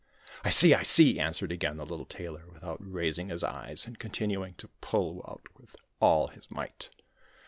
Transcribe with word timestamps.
'I 0.43 0.49
see, 0.49 0.73
I 0.73 0.81
see!' 0.81 1.19
answered 1.19 1.51
again 1.51 1.77
the 1.77 1.85
little 1.85 2.07
Tailor, 2.07 2.47
without 2.51 2.79
raising 2.79 3.29
his 3.29 3.43
eyes, 3.43 3.85
and 3.85 3.99
continuing 3.99 4.55
to 4.55 4.67
pull 4.81 5.23
out 5.29 5.43
with 5.59 5.75
all 5.99 6.29
his 6.29 6.49
might. 6.49 6.89